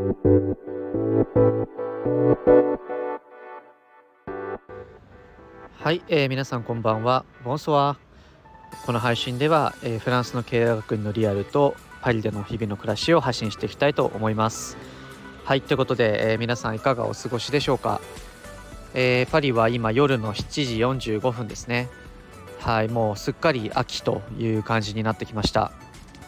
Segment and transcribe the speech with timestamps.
[0.00, 0.06] は
[5.92, 7.26] い、えー、皆さんこんばんは。
[7.44, 7.98] ボンソワ。
[8.86, 14.78] この配信では、えー、フランスの経営学院のリアルとパリでの日々の暮らしを発信していきたいと思います。
[15.44, 18.00] はい、ということで、えー、皆さんいかがお過ごしでしょうか。
[18.94, 21.90] えー、パリは今夜の7時45分ですね。
[22.60, 25.72] はい、もうすっかり秋という感じになってきました。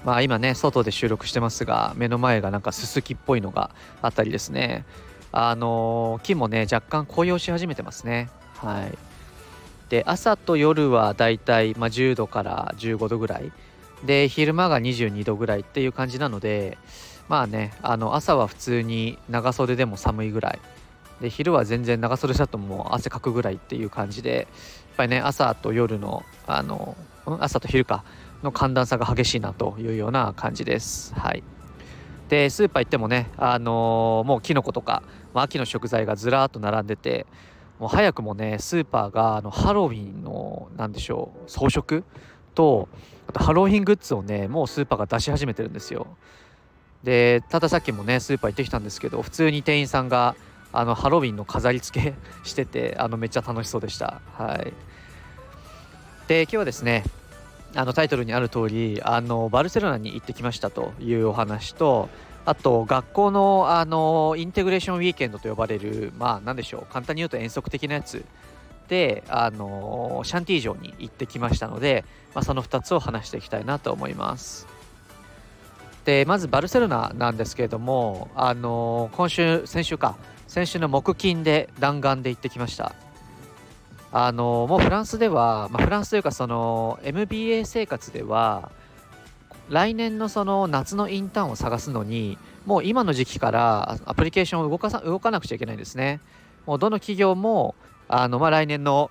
[0.04, 3.70] まあ今ね、外で収録してますが、目の前がなんかすすきっぽいのが
[4.00, 4.84] あったりですね。
[5.30, 8.28] あの、木もね、若干紅葉し始めてますね。
[8.58, 9.12] はい。
[9.92, 13.52] で朝と夜はだいたい、まあ、10度から15度ぐらい
[14.06, 16.78] で昼間が22度ぐらいっていう感じなので
[17.28, 20.58] まあねあの朝は普通に長袖でも寒いぐらい
[21.20, 24.46] で昼は全然長袖だともう汗かくぐらいっていう感じでやっ
[24.96, 26.96] ぱりね朝と夜のあの
[27.26, 28.02] 朝と昼か
[28.42, 31.14] の寒暖差が激しいなというような感じです。
[31.14, 31.42] はい。
[32.28, 35.02] でスーパー行ってもね、あのー、もうきのことか、
[35.34, 37.26] まあ、秋の食材がずらーっと並んでて
[37.78, 42.04] もう早くもねスーパーがあのハロウィンの何でしょう装飾
[42.54, 42.88] と
[43.26, 46.06] あとハロウィングッズをねもうスーパーが出し始めてるんですよ。
[47.02, 50.36] でたださっきもねスーパー行ってきたんですけど普通に店員さんが
[50.72, 52.14] あのハロウィンの飾り付け
[52.48, 54.20] しててあのめっちゃ楽しそうでした。
[54.38, 54.72] はい。
[56.28, 57.04] で今日はですね
[57.74, 62.08] あのタイトルにある通りあのバルセロナに行ってきましたというお話と
[62.44, 68.24] あと学校のあのインテグレーションウィーケンドと呼ばれるまあ何でしょう簡単に言うと遠足的なやつ
[68.88, 74.66] であのシャンティー城に行ってきましたので、まあ、その2つを話していきたいなと思います。
[76.04, 80.16] でまずバルセロナなんですけれどもあの今週先週か
[80.48, 82.92] 先週の木金で弾丸で行ってきました
[84.12, 88.70] あのもうフランスでは、まあ、フランスというかその MBA 生活では
[89.70, 96.20] 来年のその夏のインターンを探すのにもう今の時期からアプリケーションを動かさ動かなくちゃいけないんですね。
[96.66, 97.74] もうどの企業も
[98.06, 99.10] あの、まあ、来年の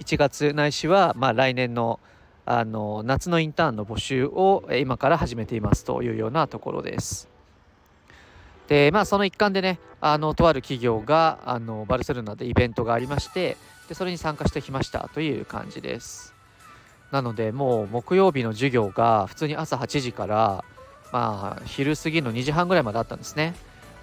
[0.00, 1.98] 1月ないしは、まあ、来年の
[2.44, 7.28] あの夏のインターンの募集を今から始めていますというようなところです。
[8.68, 13.56] でまあその一環でねあのとある企業があのバルセロナでイベントがありまして
[13.88, 16.34] でそれに参加してきましたという感じです。
[17.12, 20.64] なのでもう木曜日の授業が普通に朝8時から
[21.12, 23.54] まあ昼過ぎの2時半ぐらいまであったんですね。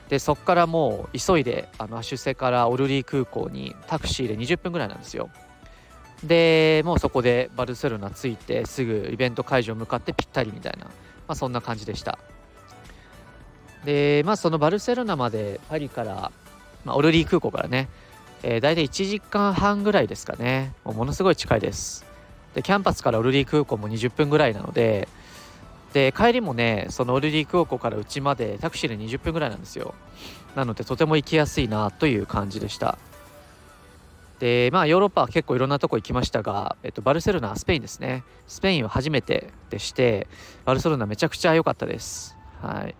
[0.09, 5.29] でそこからもう急いであの出世からオルリー空港にタクシーで20分ぐらいなんですよ。
[6.23, 10.91] でもうそこでバルセロナ着いてすぐイベント会場向かってぴったりみたいな、ま
[11.29, 12.17] あ、そんな感じでした。
[13.85, 16.31] でまあそのバルセロナまでパリから、
[16.85, 17.89] まあ、オルリー空港からね、
[18.43, 20.73] えー、大体1時間半ぐらいですかね。
[20.83, 22.05] もうものすごい近いです。
[22.55, 25.07] でキャンパスからオルリー空港も20分ぐらいなので
[25.93, 29.93] で帰りもねそのオルリー空港からうちまでタクシーで20分ぐらいなんですよ。
[30.55, 32.97] なのでとても行きやすいなという感じでした。
[34.39, 38.23] でまあヨーロッパは結構いろんなとこ行きましたが、えっと、バルセロナスペインですね。
[38.47, 40.27] スペインは初めてでして
[40.65, 42.35] バルセロナめちゃくちゃ良かったです。
[42.61, 42.95] はい。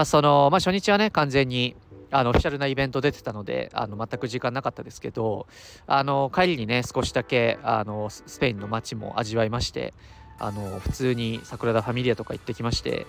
[0.00, 1.76] まあそのまあ初日はね完全に
[2.10, 5.46] あのオフィシャルなイベント出てたのであの全く時間なかったですけど
[5.86, 9.92] あの帰りにね少しだけあのスペインの街も味わいまして
[10.38, 13.06] あの普通に桜田ファミリアとか行ってきまして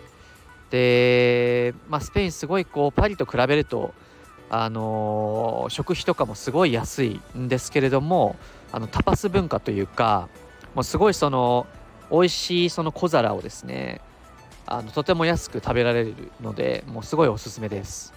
[0.69, 3.94] で、まあ、スペインすごいこうパリと比べると
[4.50, 8.35] あの食費とかもすごい安いんですけれども
[8.74, 10.28] あのタパス文化というか
[10.75, 11.68] もうすごいその
[12.12, 14.01] 美味しいその小皿をですね
[14.72, 18.14] あのとても安く食べられるのでもうすごいおすすめです。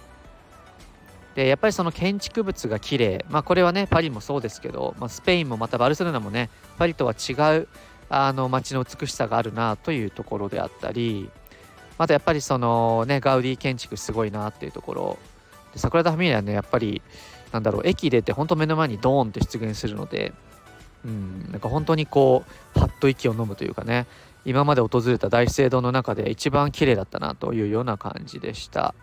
[1.35, 3.25] でやっぱりその建築物が綺麗。
[3.29, 7.67] まあこれはねパリもそうですけど、まあ、スペインもまたバルセロナもねパリとは違う
[8.09, 11.29] あの街の美しさがあるなというところであったり
[11.97, 15.19] またやっぱりそのねガウディ建築すごいなっていうところ。
[15.73, 17.01] で桜田ファミリアねやっぱり
[17.51, 20.31] なんだろう駅出て本当目の前にドーンって出現するので
[21.03, 24.07] うんなんか本当にこうパッと息を飲むというかね。
[24.45, 28.93] 今まで訪れた大聖堂の中で一番綺麗だったなというような感じでした。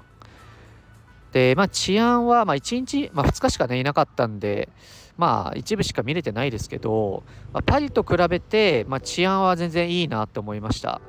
[1.32, 4.68] で、まあ、治安は、まあ、1日、まあ、2日しかね、いなかったんで、
[5.16, 11.00] まあ、一部しか見れてないですけど、まあ、パリと比べて、まあ、治安は全然いいなって思いました。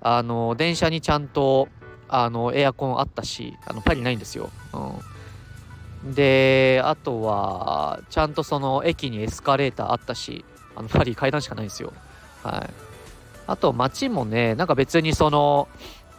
[0.00, 1.68] あの、電車にちゃんと、
[2.08, 4.50] あの、エアコンあったし、あの、パリないんですよ。
[6.04, 6.14] うん。
[6.14, 10.44] で、あとは、ちゃんとその、駅にエスカレーターあったし、
[10.76, 11.92] あの、パリ階段しかないんですよ。
[12.42, 12.87] はい。
[13.48, 15.66] あと、街もね、なんか別にその、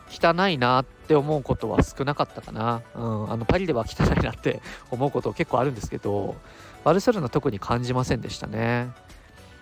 [0.10, 6.36] 汚いなって思うことは少なかったかな、うん、あのパリでは汚いなって 思うこと結構あるんですけど
[6.84, 8.92] バルセロナ特に感じませんでしたね。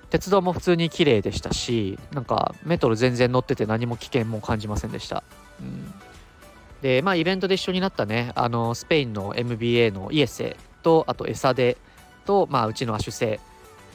[0.09, 5.21] 鉄道も普通に綺麗でしたしなんかメトロ全然乗ってて何も危険も感じませんでした、
[5.59, 5.93] うん、
[6.81, 11.75] でまあイベントで一緒になったねあのスペインの MBA のイエセとあとエサデ
[12.25, 13.41] と、まあ、うちのアシュセ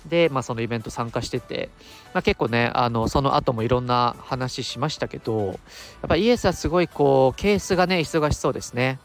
[0.07, 1.71] で、まあ、そのイベント参加してて、
[2.15, 5.57] まあ、結構ねあのその後もいろんな話しましたけどやっ
[6.09, 8.99] ぱイエスはすごいこうケースがね忙しそうですね。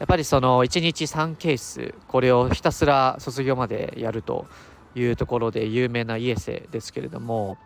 [0.00, 4.46] やっぱりその1日3ケースこれをひたすら卒業までやると
[4.96, 7.56] いうところで有名なイエセですけれども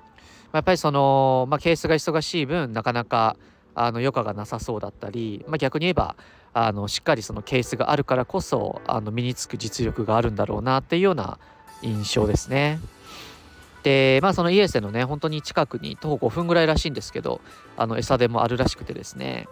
[0.53, 3.37] やっぱりその、まあ、ケースが忙しい分なかなか
[3.75, 6.17] あの余暇がなさそうだったり、まあ、逆に言えば
[6.53, 11.38] あのしっかりそのケースがあるからこそあの身につく実力があるんだろうなっていうような
[11.82, 12.80] 印象ですね。
[13.82, 17.40] でまあそのイエセのね本当に近くに徒歩5分ぐらいらしいんですけど
[17.76, 19.46] あの餌出もあるらしくてですね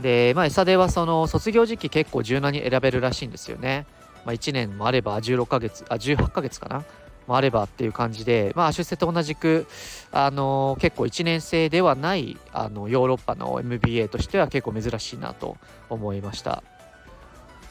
[0.00, 3.86] でまあ餌出はその卒業時期結構柔軟に選べるらしいんですよね。
[4.24, 6.84] まあ、1年もあれば16ヶ月あ18ヶ月かな？
[7.26, 9.66] もあればっていう感じで、まあ、出世と同じく、
[10.10, 15.56] あの、結構1年生ではないあのヨーロッパの MBA としては結構珍しいなと
[15.88, 16.62] 思いました。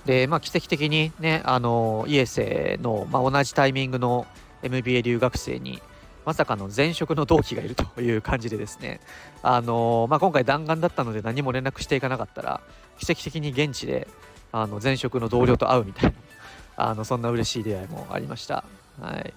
[0.06, 4.26] で、まあ、奇跡的にね、あの、イエセの、まあ、同じタイミングの
[4.64, 5.82] MBA 留学生に
[6.26, 9.00] まさかの前職の同期がいるという感じでですね、
[9.42, 12.62] あの、まあ、今回弾丸だったので何も連絡していかなかったら
[13.00, 14.08] 奇跡的に現地で
[14.52, 16.16] あの前職の同僚と会うみたいな
[16.90, 18.64] あのそんな嬉しい出会いもありました。
[19.00, 19.34] はい、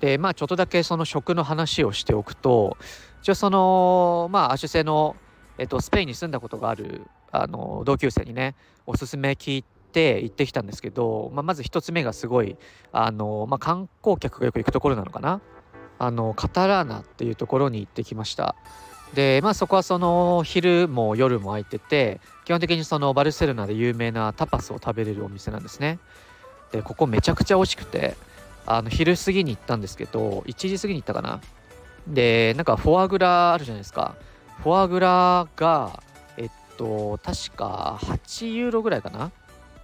[0.00, 2.76] でまあちょっとだけその食の話をしておくと
[3.22, 5.16] 一応そのまあアシュセの、
[5.58, 7.02] えっと、スペインに住んだことがある
[7.32, 8.54] あの同級生にね
[8.86, 12.56] おすすめ聞いて行ってきたんですけど、まあ、まず1つ目がすごい
[12.92, 15.40] あの、まあ、観光客がよく行くところなのかな。
[16.02, 18.54] あのカタラーナっていうところに行ってきました。
[19.14, 25.98] でまあそこはその昼も夜も空いてて基本的にそのバルセロナで有名なタパスを食べれるお店なんですね。
[26.72, 28.16] でここめちゃくちゃ美味しくて
[28.66, 31.40] あの昼過ぎに行ったんですけど1時過ぎに行ったかな。
[32.06, 34.14] でなんかフォアグラあるじゃないですか。
[34.62, 36.02] フォアグラが
[36.80, 39.30] と確か8ユーロぐらいかな？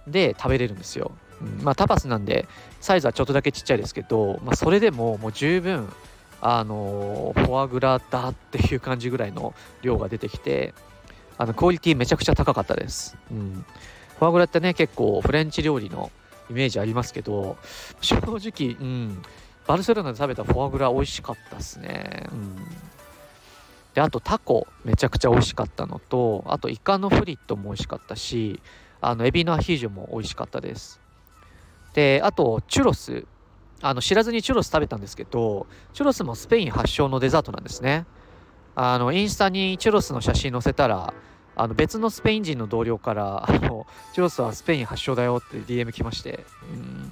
[0.07, 1.11] で食べれるんですよ、
[1.41, 2.47] うん、まあタパスなんで
[2.81, 5.91] サイズはちょっとだけちっちゃいですけど、まあ、それでももう十分
[6.41, 10.73] あのフォアグラだっていう感じぐらいの量が出てきて
[11.37, 13.65] あのクオリティめちゃくちゃ高かったです、うん、
[14.17, 16.11] フォアグラってね結構フレンチ料理の
[16.49, 17.57] イメージありますけど、
[17.99, 19.21] 正直、うん、
[19.67, 22.25] バルセロナで食べたフォアグラ美味しかったっすね。
[22.31, 22.55] うん。
[23.97, 28.61] で、あとタコめちゃくちゃ美味しかったのと、あとイカのフリットも美味しかったし、
[29.01, 31.01] あのエビのアヒージョも美味しかったです。
[31.95, 33.25] で、あとチュロス。
[33.81, 38.05] あの知らずにチュロス食べたんですけど、チュロスもスペイン発祥のデザートなんですね。
[38.75, 41.15] あのインスタにチュロスの写真載せたら、
[41.55, 47.11] あの別のスペイン人の同僚からあのチュロスはスペイン発祥だよって DM 来まして、うん、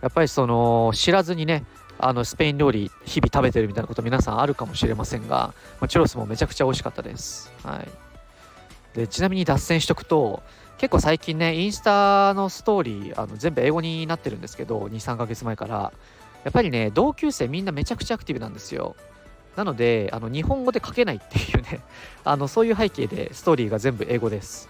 [0.00, 1.66] やっぱりその知らずにね
[2.02, 7.88] あのスペイン料理日々食べてるみたいなこと皆さんあるかもしれませんが、まあ、チュロスもめちゃくちゃ美味しかったです、はい、
[8.96, 10.42] でちなみに脱線しとくと
[10.78, 15.92] 結構最近ねインスタのストーリーあの全部英語になってるんですけど23ヶ月前から。
[16.44, 18.96] やっぱりね同級生みんなめちゃくちゃアクティブなんですよ。
[19.56, 21.80] なのであの日本語で書けないっていうね
[22.24, 24.68] あのそういう背景でストーリーが全部英語です。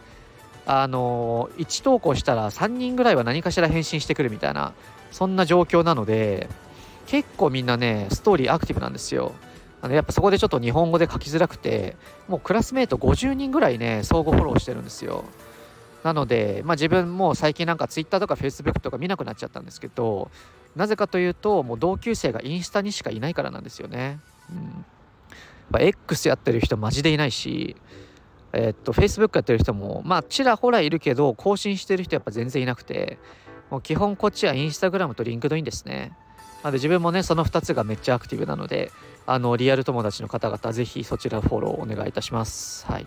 [0.65, 4.75] あの1投稿したら3人ぐらいは何かしら返信してくるみたいな
[5.11, 6.49] そんな状況なので
[7.07, 9.33] 結構みんなねストーリーアクティブなんですよ。
[9.81, 11.97] あのやっぱそこでちょっと日本語で書きづらくて
[12.29, 15.25] もうクラスメート50人ぐらいね相互フォローしてるんですよ。
[16.05, 20.31] なので、まあ、自分も最近なんか Twitter とか Facebook とか見なくなっちゃったんですけど
[20.75, 24.21] なぜかというともう同級生がインスタにしかいないからなんですよね。
[24.51, 24.85] うん、
[25.71, 27.77] ま X やってる人マジでいないし、
[28.53, 33.19] え、っと Facebook やってる人もまあちらほらいるけど更新してる人やっぱ全然いなくて
[33.71, 36.13] もう基本こっちは Instagram と LinkedIn ですね。
[36.63, 38.93] なので自分もねその2つがめっちゃアクティブなので
[39.27, 43.07] あのリアル友達の方々ぜひそちらフォローお願いいたしますはい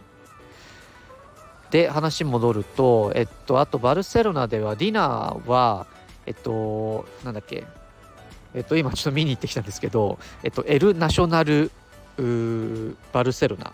[1.71, 5.87] で話戻るとえっとあとバルセロナではディナーは
[6.25, 7.65] えっとなんだっけ
[8.55, 11.71] えっと、今ちょっと見に行ってきたんですけど、えっと、エルナショナル
[13.11, 13.73] バルセロナ。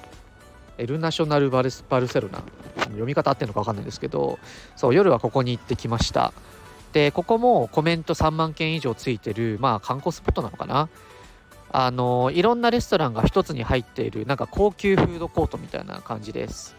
[0.80, 2.42] エルナショナルバルバルセロナ。
[2.86, 4.40] 読み方合ってるのか分かんないんですけど、
[4.76, 6.34] そう、夜はここに行ってきました。
[6.94, 10.90] で、ここもコメント3万件以上ついてる、まあ観光スポットなのかな。
[11.74, 16.76] あの、いろんなレストランが一つに入っている、なんか高級フードコートみたいな感じです。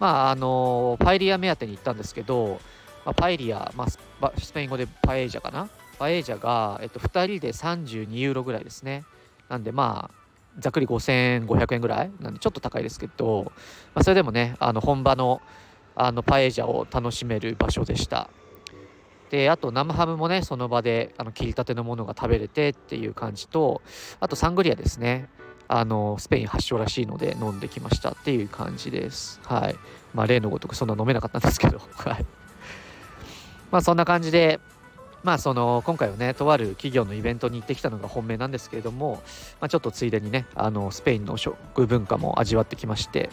[0.00, 2.60] まあ、あの、パエリア目当てに行ったんですけど、
[3.04, 5.68] まあ、パエリア、まあ、スペイン語でパエージャかな
[5.98, 9.04] パエージャが、えっと、2人で32ユーロぐらいですね。
[9.48, 10.18] なんでまあ、
[10.58, 13.52] ざっくり5500円ぐらいなんでちょっと高いですけど、
[13.94, 15.40] まあ、それでもね、あの本場の
[15.94, 18.30] あのパエージャを楽しめる場所でした。
[19.30, 23.82] で、あと生ハムもね、その場であの切りたてのものが食べれてっていう感じと、
[24.20, 25.28] あとサングリアですね。
[25.70, 29.38] あのスペイン発祥らしいので飲んできましたっていう感じです。
[29.44, 29.76] はい。
[30.14, 31.78] まあ例のごとくそんな飲めなかったんですけど。
[31.94, 32.26] はい。
[33.70, 34.60] まあそんな感じで
[35.22, 39.22] まあその今回はねとある企業のイベントに行ってきたのが本命なんですけれども、
[39.60, 43.28] まあ、ちょっとついでにねあのスペインの食文化も味わってきまして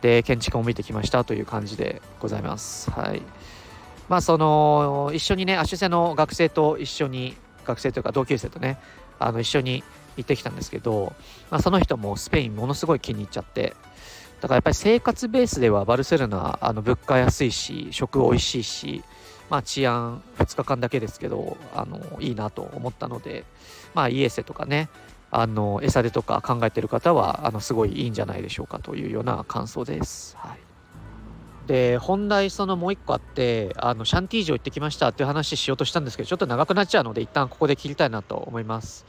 [0.00, 2.90] で建築も見てきましたという感じでございます。
[2.90, 3.22] はい。
[4.10, 8.76] まあその一緒にねアシュセの学生と一緒に学生というか同級生とね
[9.20, 9.84] あの一緒に
[10.16, 11.14] 行ってきたんですけど、
[11.48, 13.76] まあ、その人もスペインものすごい気に入っちゃって
[14.40, 19.04] だからやっぱり生活ベースではバルセロナあの物価安いし食美味しいし
[19.48, 23.44] まあ、治安2日間だけですけどあのいいなと思ったので、
[23.94, 24.88] まあ、イエセとかね
[25.32, 30.36] あの餌でとか考えてる方はあのすごいいいんじゃないでしょうかというような感想です。
[30.36, 30.69] はい
[31.66, 39.06] で本題そのもう一個あってあのシャンティー城行ってきましたっていう話しようとしたんですけどちょっと長くなっちゃうので一旦ここで切りたいなと思います。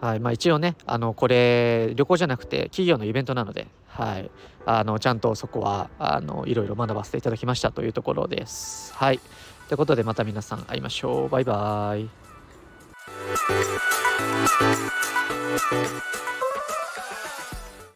[0.00, 4.30] はいまあ、一応ねあのこれ旅行じゃなくて企業のイベントなので、はい、
[4.66, 8.92] あのちゃんとそこはあのいろいろ学ばせていただきましたというところです。
[8.94, 9.20] はい。
[9.68, 11.28] ということでまた皆さん会いましょう。
[11.28, 12.10] バイバーイ。